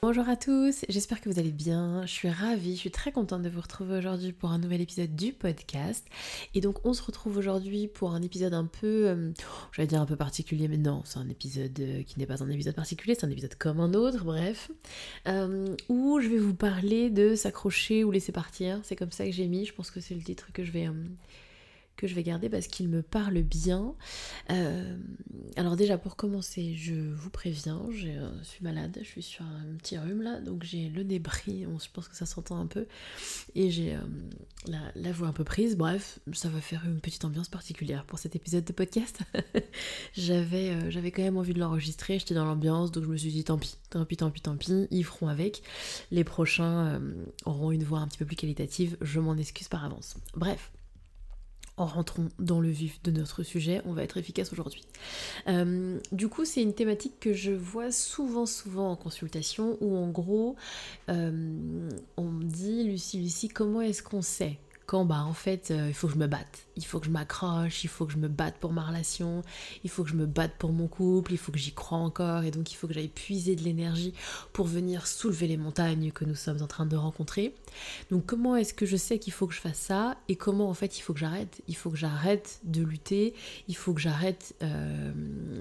[0.00, 2.06] Bonjour à tous, j'espère que vous allez bien.
[2.06, 5.16] Je suis ravie, je suis très contente de vous retrouver aujourd'hui pour un nouvel épisode
[5.16, 6.06] du podcast.
[6.54, 9.32] Et donc on se retrouve aujourd'hui pour un épisode un peu, euh,
[9.72, 12.48] j'allais dire un peu particulier, mais non, c'est un épisode euh, qui n'est pas un
[12.48, 14.70] épisode particulier, c'est un épisode comme un autre, bref,
[15.26, 18.78] euh, où je vais vous parler de s'accrocher ou laisser partir.
[18.84, 20.88] C'est comme ça que j'ai mis, je pense que c'est le titre que je vais
[21.98, 23.94] que je vais garder parce qu'il me parle bien.
[24.50, 24.96] Euh,
[25.56, 28.08] alors déjà pour commencer, je vous préviens, je
[28.44, 31.88] suis malade, je suis sur un petit rhume là, donc j'ai le nez pris, je
[31.92, 32.86] pense que ça s'entend un peu,
[33.56, 34.00] et j'ai euh,
[34.94, 35.76] la, voix un peu prise.
[35.76, 39.18] Bref, ça va faire une petite ambiance particulière pour cet épisode de podcast.
[40.16, 43.32] j'avais, euh, j'avais quand même envie de l'enregistrer, j'étais dans l'ambiance, donc je me suis
[43.32, 45.62] dit tant pis, tant pis, tant pis, tant pis, ils feront avec.
[46.12, 47.00] Les prochains
[47.44, 50.14] auront une voix un petit peu plus qualitative, je m'en excuse par avance.
[50.36, 50.70] Bref,
[51.86, 54.82] rentrons dans le vif de notre sujet, on va être efficace aujourd'hui.
[55.48, 60.08] Euh, du coup, c'est une thématique que je vois souvent, souvent en consultation, où en
[60.08, 60.56] gros,
[61.08, 65.88] euh, on me dit, Lucie, Lucie, comment est-ce qu'on sait quand bah en fait euh,
[65.88, 68.16] il faut que je me batte, il faut que je m'accroche, il faut que je
[68.18, 69.42] me batte pour ma relation,
[69.84, 72.44] il faut que je me batte pour mon couple, il faut que j'y croie encore
[72.44, 74.14] et donc il faut que j'aille puiser de l'énergie
[74.52, 77.54] pour venir soulever les montagnes que nous sommes en train de rencontrer.
[78.10, 80.74] Donc comment est-ce que je sais qu'il faut que je fasse ça et comment en
[80.74, 83.34] fait il faut que j'arrête Il faut que j'arrête de lutter,
[83.68, 85.12] il faut que j'arrête euh,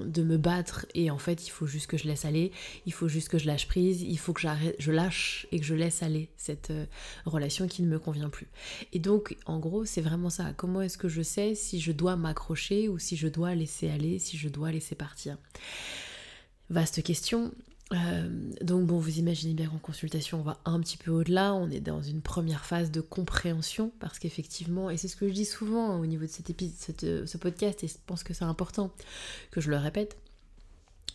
[0.05, 2.51] de me battre et en fait il faut juste que je laisse aller,
[2.85, 5.65] il faut juste que je lâche prise, il faut que j'arrête, je lâche et que
[5.65, 6.85] je laisse aller cette euh,
[7.25, 8.47] relation qui ne me convient plus.
[8.93, 10.53] Et donc donc en gros c'est vraiment ça.
[10.55, 14.19] Comment est-ce que je sais si je dois m'accrocher ou si je dois laisser aller,
[14.19, 15.37] si je dois laisser partir
[16.69, 17.51] Vaste question.
[17.93, 18.27] Euh,
[18.61, 21.79] donc bon, vous imaginez bien qu'en consultation, on va un petit peu au-delà, on est
[21.79, 25.97] dans une première phase de compréhension, parce qu'effectivement, et c'est ce que je dis souvent
[25.97, 28.91] au niveau de épisode, ce podcast, et je pense que c'est important
[29.51, 30.17] que je le répète,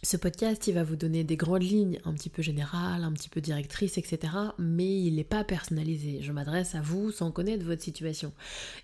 [0.05, 3.29] ce podcast, il va vous donner des grandes lignes un petit peu générales, un petit
[3.29, 4.33] peu directrices, etc.
[4.59, 6.21] Mais il n'est pas personnalisé.
[6.23, 8.33] Je m'adresse à vous sans connaître votre situation.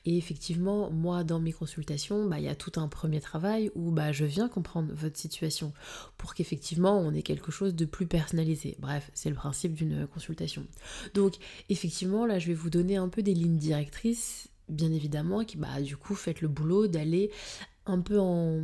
[0.04, 3.90] Et effectivement, moi, dans mes consultations, bah, il y a tout un premier travail où
[3.90, 5.72] bah, je viens comprendre votre situation
[6.18, 8.76] pour qu'effectivement, on ait quelque chose de plus personnalisé.
[8.78, 10.64] Bref, c'est le principe d'une consultation.
[11.14, 11.34] Donc,
[11.68, 15.80] effectivement, là, je vais vous donner un peu des lignes directrices, bien évidemment, qui, bah,
[15.82, 17.32] du coup, faites le boulot d'aller
[17.86, 18.62] un peu en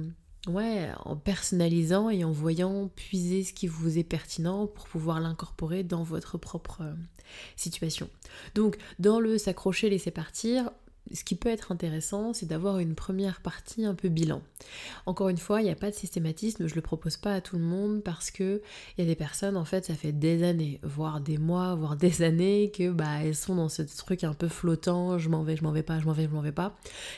[0.48, 5.82] ouais, en personnalisant et en voyant puiser ce qui vous est pertinent pour pouvoir l'incorporer
[5.82, 6.92] dans votre propre euh,
[7.56, 8.08] situation.
[8.54, 10.70] Donc, dans le s'accrocher, laisser partir,
[11.12, 14.40] ce qui peut être intéressant, c'est d'avoir une première partie un peu bilan.
[15.04, 17.56] Encore une fois, il n'y a pas de systématisme, je le propose pas à tout
[17.56, 18.62] le monde parce que
[18.96, 21.96] il y a des personnes, en fait, ça fait des années, voire des mois, voire
[21.96, 25.56] des années, que bah elles sont dans ce truc un peu flottant, je m'en vais,
[25.56, 26.74] je m'en vais pas, je m'en vais, je m'en vais pas.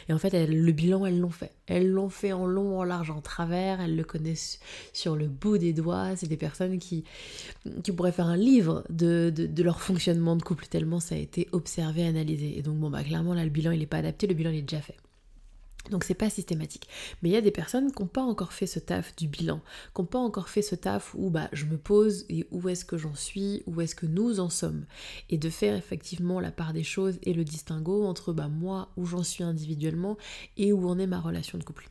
[0.09, 1.53] Et en fait, le bilan, elles l'ont fait.
[1.66, 4.60] Elles l'ont fait en long, en large, en travers, elles le connaissent
[4.93, 6.15] sur le bout des doigts.
[6.16, 7.04] C'est des personnes qui,
[7.82, 11.19] qui pourraient faire un livre de, de, de leur fonctionnement de couple tellement ça a
[11.19, 12.59] été observé, analysé.
[12.59, 14.59] Et donc, bon, bah clairement, là, le bilan, il n'est pas adapté, le bilan il
[14.59, 14.97] est déjà fait.
[15.91, 16.88] Donc c'est pas systématique.
[17.22, 19.60] Mais il y a des personnes qui n'ont pas encore fait ce taf du bilan,
[19.94, 22.84] qui n'ont pas encore fait ce taf où bah, je me pose et où est-ce
[22.84, 24.86] que j'en suis, où est-ce que nous en sommes.
[25.30, 29.06] Et de faire effectivement la part des choses et le distinguo entre bah, moi, où
[29.06, 30.16] j'en suis individuellement
[30.56, 31.91] et où en est ma relation de couple.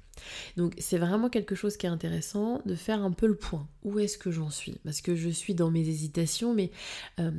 [0.57, 3.67] Donc c'est vraiment quelque chose qui est intéressant de faire un peu le point.
[3.83, 4.79] Où est-ce que j'en suis?
[4.83, 6.71] Parce que je suis dans mes hésitations, mais
[7.19, 7.31] euh,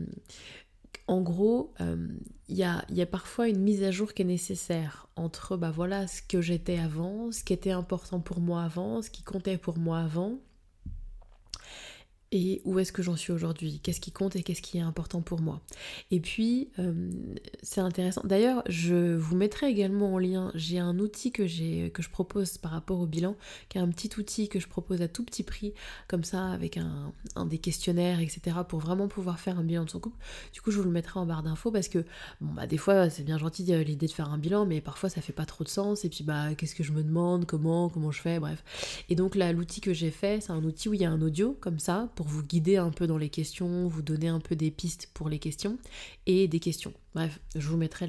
[1.08, 2.08] en gros, euh,
[2.48, 6.20] il y, a, parfois une mise à jour qui est nécessaire entre bah voilà ce
[6.20, 10.00] que j'étais avant, ce qui était important pour moi avant, ce qui comptait pour moi
[10.00, 10.38] avant,
[12.32, 15.22] et où est-ce que j'en suis aujourd'hui, qu'est-ce qui compte et qu'est-ce qui est important
[15.22, 15.60] pour moi?
[16.10, 17.10] Et puis, euh,
[17.62, 18.22] c'est intéressant.
[18.24, 22.72] D'ailleurs, je vous mettrai également en lien, j'ai un outil que, que je propose par
[22.72, 23.36] rapport au bilan,
[23.68, 25.72] qui est un petit outil que je propose à tout petit prix,
[26.08, 27.12] comme ça, avec un,
[27.46, 30.18] des questionnaires, etc., pour vraiment pouvoir faire un bilan de son couple.
[30.52, 32.04] Du coup, je vous le mettrai en barre d'infos parce que,
[32.40, 35.08] bon, bah, des fois, c'est bien gentil euh, l'idée de faire un bilan, mais parfois,
[35.08, 36.04] ça fait pas trop de sens.
[36.04, 38.64] Et puis, bah, qu'est-ce que je me demande, comment, comment je fais, bref.
[39.08, 41.22] Et donc, là, l'outil que j'ai fait, c'est un outil où il y a un
[41.22, 44.56] audio, comme ça, pour vous guider un peu dans les questions, vous donner un peu
[44.56, 45.78] des pistes pour les questions
[46.24, 46.92] et des questions.
[47.14, 48.08] Bref, je vous mettrai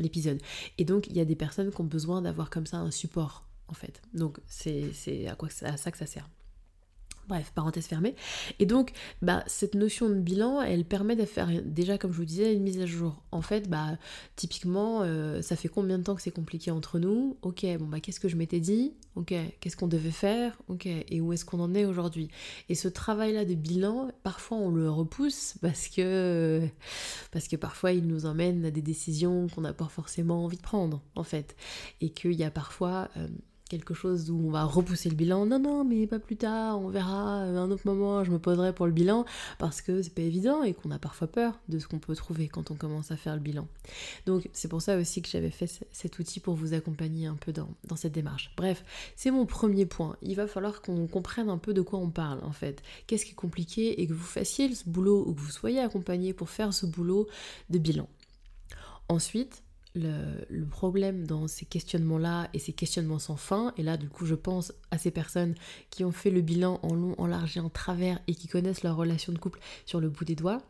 [0.00, 0.40] l'épisode.
[0.78, 3.46] Et donc, il y a des personnes qui ont besoin d'avoir comme ça un support,
[3.68, 4.02] en fait.
[4.14, 4.90] Donc, c'est
[5.28, 6.28] à, ça que ça sert.
[7.28, 8.14] Bref, parenthèse fermée.
[8.60, 12.24] Et donc, bah, cette notion de bilan, elle permet de faire déjà, comme je vous
[12.24, 13.20] disais, une mise à jour.
[13.32, 13.98] En fait, bah,
[14.36, 17.36] typiquement, euh, ça fait combien de temps que c'est compliqué entre nous?
[17.42, 18.94] Ok, bon, bah, qu'est-ce que je m'étais dit?
[19.16, 20.56] Ok, qu'est-ce qu'on devait faire?
[20.68, 22.28] Ok, et où est-ce qu'on en est aujourd'hui?
[22.68, 26.62] Et ce travail-là de bilan, parfois on le repousse parce que,
[27.32, 30.62] parce que parfois il nous emmène à des décisions qu'on n'a pas forcément envie de
[30.62, 31.56] prendre, en fait.
[32.00, 33.08] Et qu'il y a parfois...
[33.16, 33.26] Euh,
[33.68, 35.46] quelque chose où on va repousser le bilan.
[35.46, 38.72] Non, non, mais pas plus tard, on verra, euh, un autre moment, je me poserai
[38.72, 39.24] pour le bilan,
[39.58, 42.48] parce que c'est pas évident et qu'on a parfois peur de ce qu'on peut trouver
[42.48, 43.66] quand on commence à faire le bilan.
[44.26, 47.52] Donc c'est pour ça aussi que j'avais fait cet outil pour vous accompagner un peu
[47.52, 48.52] dans, dans cette démarche.
[48.56, 48.84] Bref,
[49.16, 50.16] c'est mon premier point.
[50.22, 52.82] Il va falloir qu'on comprenne un peu de quoi on parle en fait.
[53.06, 56.32] Qu'est-ce qui est compliqué et que vous fassiez ce boulot ou que vous soyez accompagné
[56.32, 57.26] pour faire ce boulot
[57.70, 58.08] de bilan.
[59.08, 59.62] Ensuite,
[59.96, 64.34] le, problème dans ces questionnements-là et ces questionnements sans fin, et là du coup je
[64.34, 65.54] pense à ces personnes
[65.90, 68.82] qui ont fait le bilan en long, en large et en travers et qui connaissent
[68.82, 70.62] leur relation de couple sur le bout des doigts,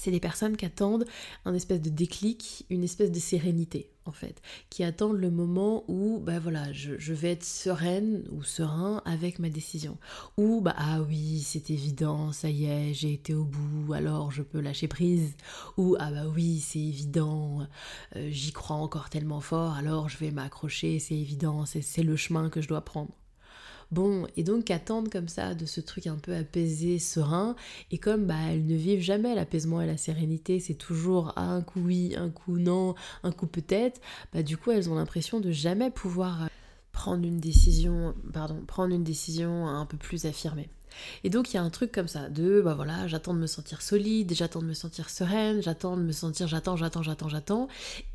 [0.00, 1.04] c'est des personnes qui attendent
[1.44, 4.40] un espèce de déclic, une espèce de sérénité en fait,
[4.70, 9.48] qui attendent le moment où bah voilà, je, vais être sereine ou serein avec ma
[9.48, 9.98] décision.
[10.36, 14.42] Ou bah ah oui, c'est évident, ça y est, j'ai été au bout, alors je
[14.42, 15.34] peux lâcher prise.
[15.76, 17.66] Ou ah bah oui, c'est évident,
[18.16, 22.50] euh, j'y crois encore tellement fort, alors je vais m'accrocher, c'est évident, c'est le chemin
[22.50, 23.12] que je dois prendre.
[23.92, 27.54] Bon, et donc attendre comme ça de ce truc un peu apaisé, serein,
[27.90, 31.80] et comme bah elles ne vivent jamais l'apaisement et la sérénité, c'est toujours un coup
[31.80, 34.00] oui, un coup non, un coup peut-être,
[34.32, 36.46] bah du coup elles ont l'impression de jamais pouvoir euh,
[36.92, 40.70] prendre une décision, pardon, prendre une décision un peu plus affirmée.
[41.24, 43.46] Et donc il y a un truc comme ça, de bah voilà, j'attends de me
[43.46, 47.68] sentir solide, j'attends de me sentir sereine, j'attends de me sentir, j'attends, j'attends, j'attends, j'attends,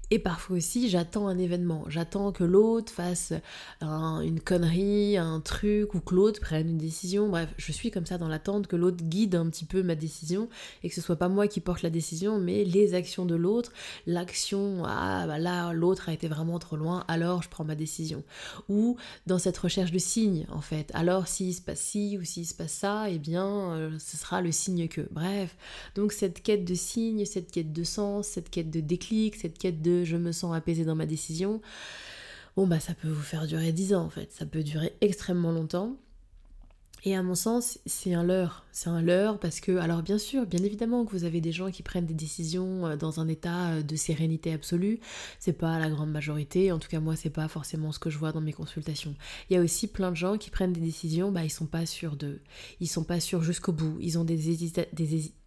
[0.09, 1.83] et parfois aussi, j'attends un événement.
[1.87, 3.33] J'attends que l'autre fasse
[3.81, 7.27] une connerie, un truc, ou que l'autre prenne une décision.
[7.29, 10.47] Bref, je suis comme ça dans l'attente que l'autre guide un petit peu ma décision
[10.83, 13.73] et que ce soit pas moi qui porte la décision, mais les actions de l'autre.
[14.05, 18.23] L'action, ah bah là, l'autre a été vraiment trop loin, alors je prends ma décision.
[18.69, 18.95] Ou
[19.25, 20.89] dans cette recherche de signes, en fait.
[20.93, 24.41] Alors s'il se passe ci ou s'il se passe ça, eh bien, euh, ce sera
[24.41, 25.01] le signe que.
[25.11, 25.57] Bref,
[25.95, 29.81] donc cette quête de signes, cette quête de sens, cette quête de déclic, cette quête
[29.81, 31.61] de je me sens apaisée dans ma décision,
[32.55, 35.51] bon bah ça peut vous faire durer 10 ans en fait, ça peut durer extrêmement
[35.51, 35.97] longtemps.
[37.07, 38.65] Et à mon sens, c'est un leurre.
[38.73, 41.71] C'est un leurre parce que, alors bien sûr, bien évidemment que vous avez des gens
[41.71, 44.99] qui prennent des décisions euh, dans un état euh, de sérénité absolue.
[45.39, 46.69] C'est pas la grande majorité.
[46.73, 49.15] En tout cas, moi, c'est pas forcément ce que je vois dans mes consultations.
[49.49, 51.85] Il y a aussi plein de gens qui prennent des décisions, bah, ils sont pas
[51.85, 52.41] sûrs de.
[52.81, 53.95] Ils sont pas sûrs jusqu'au bout.
[54.01, 54.35] Ils ont des,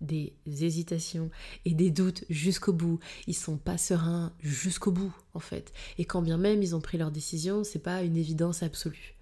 [0.00, 1.30] des, hésitations
[1.66, 3.00] et des doutes jusqu'au bout.
[3.26, 5.74] Ils sont pas sereins jusqu'au bout, en fait.
[5.98, 9.14] Et quand bien même ils ont pris leur décision, c'est pas une évidence absolue.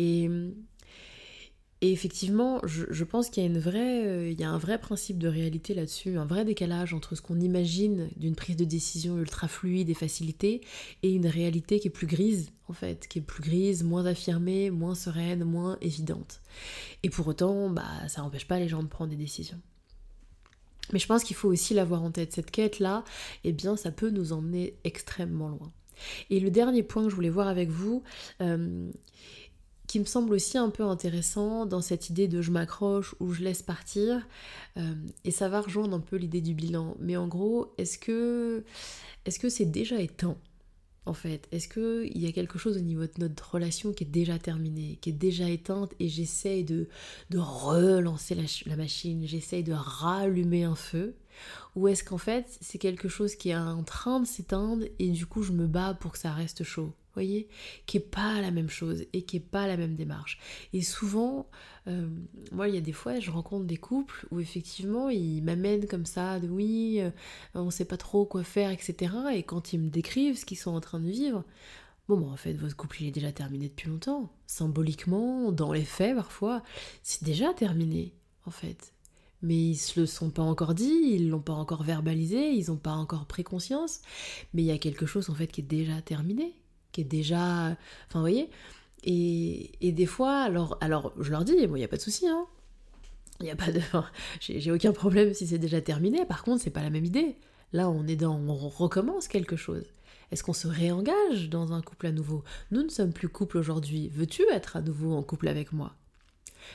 [0.00, 0.28] Et
[1.84, 6.24] et effectivement, je, pense qu'il euh, y a un vrai principe de réalité là-dessus, un
[6.24, 10.62] vrai décalage entre ce qu'on imagine d'une prise de décision ultra fluide et facilitée
[11.02, 14.70] et une réalité qui est plus grise en fait, qui est plus grise, moins affirmée,
[14.70, 16.40] moins sereine, moins évidente.
[17.02, 19.60] Et pour autant, bah, ça n'empêche pas les gens de prendre des décisions.
[20.94, 22.32] Mais je pense qu'il faut aussi l'avoir en tête.
[22.32, 23.04] Cette quête-là,
[23.44, 25.70] eh bien, ça peut nous emmener extrêmement loin.
[26.30, 28.02] Et le dernier point que je voulais voir avec vous,
[28.40, 28.90] euh,
[29.86, 33.42] qui me semble aussi un peu intéressant dans cette idée de je m'accroche ou je
[33.42, 34.26] laisse partir.
[34.76, 36.96] Euh, et ça va rejoindre un peu l'idée du bilan.
[37.00, 38.64] Mais en gros, est-ce que
[39.24, 40.36] est-ce que c'est déjà éteint
[41.06, 41.48] en fait?
[41.52, 44.98] Est-ce qu'il y a quelque chose au niveau de notre relation qui est déjà terminée,
[45.02, 46.88] qui est déjà éteinte et j'essaye de,
[47.30, 51.14] de relancer la, la machine, j'essaye de rallumer un feu?
[51.76, 55.26] Ou est-ce qu'en fait c'est quelque chose qui est en train de s'éteindre et du
[55.26, 56.92] coup je me bats pour que ça reste chaud?
[57.14, 57.48] Voyez,
[57.86, 60.38] qui est pas la même chose et qui est pas la même démarche.
[60.72, 61.48] Et souvent,
[61.86, 62.08] euh,
[62.52, 66.06] moi, il y a des fois, je rencontre des couples où effectivement, ils m'amènent comme
[66.06, 67.10] ça, de oui, euh,
[67.54, 69.14] on sait pas trop quoi faire, etc.
[69.34, 71.44] Et quand ils me décrivent ce qu'ils sont en train de vivre,
[72.08, 74.32] bon, bah, en fait, votre couple, il est déjà terminé depuis longtemps.
[74.46, 76.62] Symboliquement, dans les faits, parfois,
[77.02, 78.12] c'est déjà terminé,
[78.46, 78.94] en fait
[79.44, 82.78] mais ils se le sont pas encore dit, ils l'ont pas encore verbalisé, ils n'ont
[82.78, 84.00] pas encore pris conscience,
[84.54, 86.56] mais il y a quelque chose en fait qui est déjà terminé,
[86.94, 87.76] qui est déjà.
[88.08, 88.48] Enfin, vous voyez
[89.06, 92.46] et, des fois, alors, alors je leur dis, il n'y a pas de souci, hein.
[93.40, 93.80] Il a pas de.
[94.40, 96.24] J'ai aucun problème si c'est déjà terminé.
[96.24, 97.36] Par contre, c'est pas la même idée.
[97.74, 98.38] Là, on est dans.
[98.38, 99.84] On recommence quelque chose.
[100.30, 102.44] Est-ce qu'on se réengage dans un couple à nouveau?
[102.70, 104.08] Nous ne sommes plus couple aujourd'hui.
[104.08, 105.94] Veux-tu être à nouveau en couple avec moi?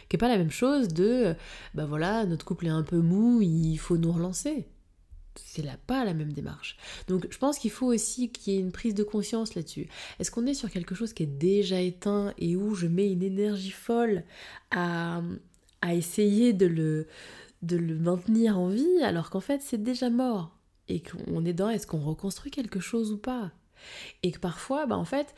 [0.07, 1.33] Qui n'est pas la même chose de,
[1.73, 4.67] bah voilà, notre couple est un peu mou, il faut nous relancer.
[5.35, 6.77] C'est là pas la même démarche.
[7.07, 9.87] Donc je pense qu'il faut aussi qu'il y ait une prise de conscience là-dessus.
[10.19, 13.23] Est-ce qu'on est sur quelque chose qui est déjà éteint et où je mets une
[13.23, 14.23] énergie folle
[14.71, 15.21] à,
[15.81, 17.07] à essayer de le,
[17.61, 20.57] de le maintenir en vie alors qu'en fait c'est déjà mort
[20.87, 23.51] et qu'on est dans est-ce qu'on reconstruit quelque chose ou pas?
[24.23, 25.33] Et que parfois, bah en fait,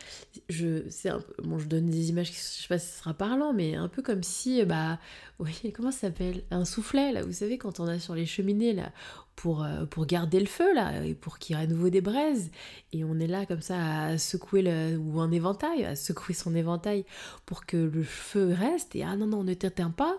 [0.50, 1.12] je, c'est
[1.44, 4.02] bon, je donne des images, je sais pas si ce sera parlant, mais un peu
[4.02, 5.00] comme si, bah,
[5.40, 6.44] oui, comment ça s'appelle?
[6.52, 8.92] Un soufflet, là, vous savez, quand on a sur les cheminées, là,
[9.36, 12.02] pour, euh, pour garder le feu, là, et pour qu'il y ait à nouveau des
[12.02, 12.52] braises,
[12.94, 16.56] et on est là, comme ça, à secouer, le, ou un éventail, à secouer son
[16.56, 17.06] éventail
[17.46, 20.18] pour que le feu reste, et ah non, non, on ne t'éteint pas,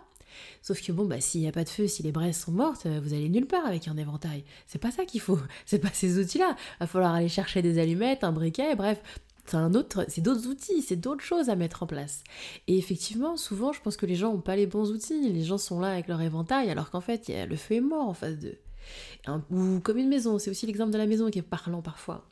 [0.63, 2.87] Sauf que bon, bah, s'il n'y a pas de feu, si les braises sont mortes,
[2.87, 4.45] euh, vous allez nulle part avec un éventail.
[4.67, 5.39] C'est pas ça qu'il faut.
[5.67, 6.57] C'est pas ces outils-là.
[6.57, 9.03] Il va falloir aller chercher des allumettes, un briquet, bref.
[9.45, 12.23] C'est un autre, c'est d'autres outils, c'est d'autres choses à mettre en place.
[12.69, 15.33] Et effectivement, souvent, je pense que les gens n'ont pas les bons outils.
[15.33, 18.15] Les gens sont là avec leur éventail, alors qu'en fait, le feu est mort en
[18.15, 18.59] face d'eux.
[19.51, 22.29] Ou comme une maison, c'est aussi l'exemple de la maison qui est parlant parfois.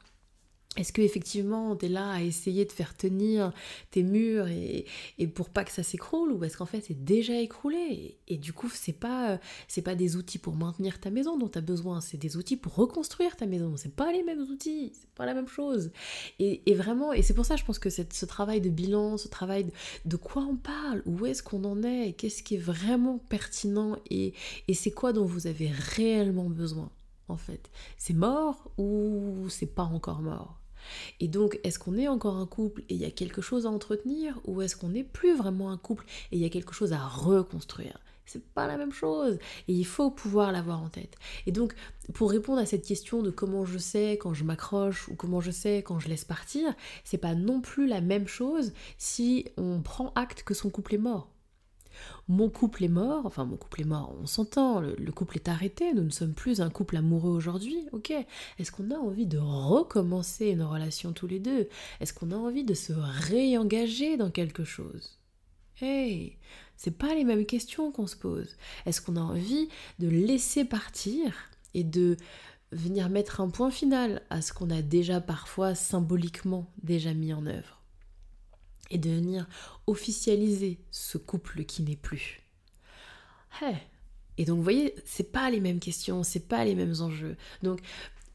[0.77, 3.53] Est-ce que effectivement tu es là à essayer de faire tenir
[3.91, 4.87] tes murs et,
[5.35, 8.71] pour pas que ça s'écroule ou est-ce qu'en fait c'est déjà écroulé et, du coup
[8.73, 12.19] c'est pas c'est pas des outils pour maintenir ta maison dont tu as besoin, c'est
[12.19, 13.77] des outils pour reconstruire ta maison.
[13.77, 15.91] C'est pas les mêmes outils, c'est pas la même chose.
[16.39, 19.65] Et, vraiment et c'est pour ça je pense que ce travail de bilan, ce travail
[19.65, 19.73] de,
[20.05, 24.35] de quoi on parle, où est-ce qu'on en est, qu'est-ce qui est vraiment pertinent et,
[24.69, 26.91] et c'est quoi dont vous avez réellement besoin
[27.27, 27.71] en fait?
[27.97, 30.60] C'est mort ou c'est pas encore mort?
[31.21, 33.71] Et donc, est-ce qu'on est encore un couple et il y a quelque chose à
[33.71, 36.93] entretenir ou est-ce qu'on n'est plus vraiment un couple et il y a quelque chose
[36.93, 37.99] à reconstruire?
[38.27, 41.17] C'est pas la même chose et il faut pouvoir l'avoir en tête.
[41.47, 41.75] Et donc,
[42.15, 45.51] pour répondre à cette question de comment je sais quand je m'accroche ou comment je
[45.51, 46.73] sais quand je laisse partir,
[47.03, 50.99] c'est pas non plus la même chose si on prend acte que son couple est
[50.99, 51.29] mort.
[52.29, 55.93] Mon couple est mort, enfin mon couple est mort, on s'entend, le, couple est arrêté,
[55.95, 58.13] nous ne sommes plus un couple amoureux aujourd'hui, ok.
[58.59, 61.69] Est-ce qu'on a envie de recommencer une relation tous les deux?
[62.01, 65.19] Est-ce qu'on a envie de se réengager dans quelque chose?
[65.81, 66.37] Hey,
[66.77, 68.57] c'est pas les mêmes questions qu'on se pose.
[68.87, 69.69] Est-ce qu'on a envie
[69.99, 71.35] de laisser partir
[71.75, 72.17] et de
[72.73, 77.47] venir mettre un point final à ce qu'on a déjà parfois symboliquement déjà mis en
[77.47, 77.80] œuvre?
[78.91, 79.47] Et de venir
[79.87, 82.41] officialiser ce couple qui n'est plus.
[84.39, 87.37] Et donc vous voyez, c'est pas les mêmes questions, c'est pas les mêmes enjeux.
[87.63, 87.81] Donc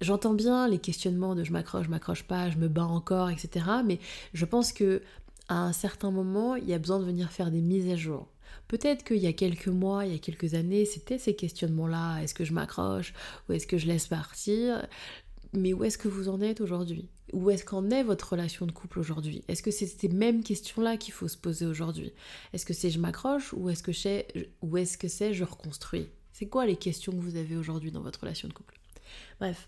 [0.02, 3.66] j'entends bien les questionnements de je m'accroche, je m'accroche pas, je me bats encore, etc.
[3.86, 4.00] Mais
[4.34, 5.02] je pense que
[5.48, 8.28] à un certain moment, il y a besoin de venir faire des mises à jour.
[8.68, 12.22] Peut-être qu'il y a quelques mois, il y a quelques années, c'était ces questionnements-là.
[12.22, 13.14] Est-ce que je m'accroche
[13.48, 14.88] ou est-ce que je laisse partir?
[15.54, 17.10] Mais où est-ce que vous en êtes aujourd'hui?
[17.34, 19.44] Où est-ce qu'en est votre relation de couple aujourd'hui?
[19.48, 22.14] Est-ce que c'est ces mêmes questions-là qu'il faut se poser aujourd'hui?
[22.54, 24.28] Est-ce que c'est je m'accroche ou est-ce que c'est
[24.62, 26.08] ou est-ce que c'est je reconstruis?
[26.32, 28.80] C'est quoi les questions que vous avez aujourd'hui dans votre relation de couple?
[29.40, 29.68] Bref,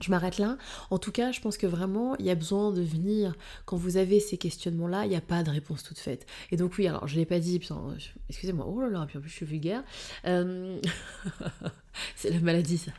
[0.00, 0.56] je m'arrête là.
[0.90, 3.34] En tout cas, je pense que vraiment, il y a besoin de venir,
[3.64, 6.26] quand vous avez ces questionnements-là, il n'y a pas de réponse toute faite.
[6.50, 7.60] Et donc oui, alors je ne l'ai pas dit,
[8.28, 9.82] excusez-moi, oh là là, puis en plus je suis vulgaire.
[10.26, 10.80] Euh,
[12.16, 12.92] c'est la maladie ça.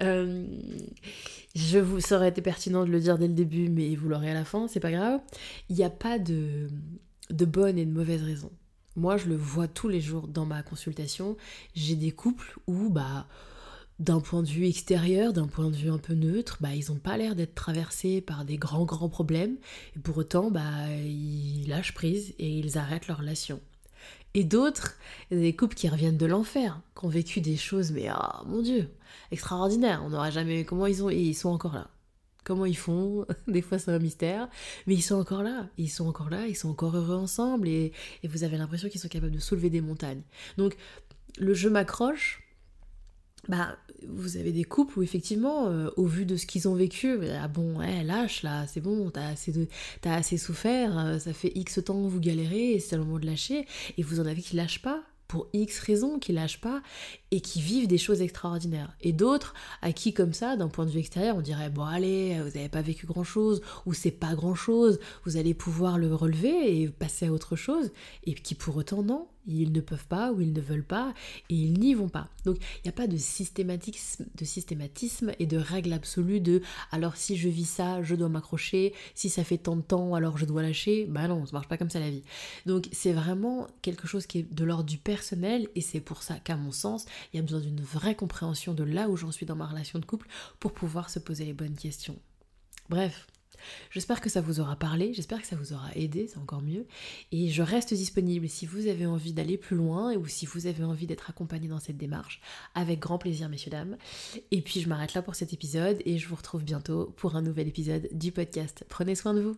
[0.00, 0.46] Euh,
[1.54, 4.30] je vous, ça aurait été pertinent de le dire dès le début, mais vous l'aurez
[4.30, 5.20] à la fin, c'est pas grave.
[5.68, 6.68] Il n'y a pas de,
[7.30, 8.50] de bonne et de mauvaise raison.
[8.96, 11.36] Moi, je le vois tous les jours dans ma consultation.
[11.74, 13.26] J'ai des couples où, bah,
[13.98, 16.98] d'un point de vue extérieur, d'un point de vue un peu neutre, bah, ils n'ont
[16.98, 19.56] pas l'air d'être traversés par des grands grands problèmes,
[19.96, 23.60] et pour autant, bah, ils lâchent prise et ils arrêtent leur relation.
[24.34, 24.96] Et d'autres,
[25.30, 28.88] des couples qui reviennent de l'enfer, qui ont vécu des choses, mais ah mon dieu,
[29.32, 30.64] extraordinaires, on n'aurait jamais...
[30.64, 31.10] Comment ils ont...
[31.10, 31.88] Et ils sont encore là.
[32.44, 33.26] Comment ils font?
[33.48, 34.48] Des fois c'est un mystère,
[34.86, 35.68] mais ils sont encore là.
[35.76, 39.00] Ils sont encore là, ils sont encore heureux ensemble, et, et vous avez l'impression qu'ils
[39.00, 40.22] sont capables de soulever des montagnes.
[40.56, 40.76] Donc,
[41.38, 42.47] le jeu m'accroche,
[43.48, 43.76] bah,
[44.06, 47.48] vous avez des couples où effectivement, euh, au vu de ce qu'ils ont vécu, ah
[47.48, 49.34] bon, lâche là, c'est bon, t'as
[50.14, 53.66] assez, souffert, euh, ça fait X temps que vous galérez, c'est le moment de lâcher,
[53.96, 56.80] et vous en avez qui lâchent pas, pour X raisons, qui lâchent pas,
[57.30, 58.96] et qui vivent des choses extraordinaires.
[59.02, 59.52] Et d'autres
[59.82, 62.70] à qui, comme ça, d'un point de vue extérieur, on dirait, bon allez, vous n'avez
[62.70, 67.32] pas vécu grand-chose, ou c'est pas grand-chose, vous allez pouvoir le relever et passer à
[67.32, 67.90] autre chose,
[68.24, 71.14] et qui pour autant non, ils ne peuvent pas ou ils ne veulent pas
[71.48, 72.28] et ils n'y vont pas.
[72.44, 77.16] Donc il n'y a pas de systématisme, de systématisme et de règle absolue de alors
[77.16, 80.44] si je vis ça, je dois m'accrocher, si ça fait tant de temps, alors je
[80.44, 81.06] dois lâcher.
[81.06, 82.22] Bah non, ça marche pas comme ça la vie.
[82.66, 86.38] Donc c'est vraiment quelque chose qui est de l'ordre du personnel et c'est pour ça
[86.38, 89.46] qu'à mon sens, il y a besoin d'une vraie compréhension de là où j'en suis
[89.46, 90.28] dans ma relation de couple
[90.60, 92.18] pour pouvoir se poser les bonnes questions.
[92.88, 93.26] Bref,
[93.90, 96.86] J'espère que ça vous aura parlé, j'espère que ça vous aura aidé, c'est encore mieux.
[97.32, 100.84] Et je reste disponible si vous avez envie d'aller plus loin ou si vous avez
[100.84, 102.40] envie d'être accompagné dans cette démarche,
[102.74, 103.96] avec grand plaisir, messieurs, dames.
[104.50, 107.42] Et puis je m'arrête là pour cet épisode et je vous retrouve bientôt pour un
[107.42, 108.84] nouvel épisode du podcast.
[108.88, 109.56] Prenez soin de vous.